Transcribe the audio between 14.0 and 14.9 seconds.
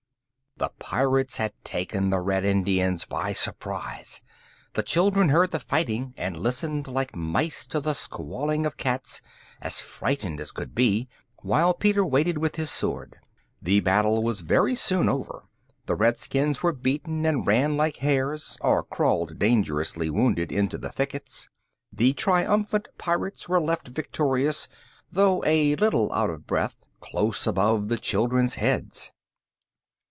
was very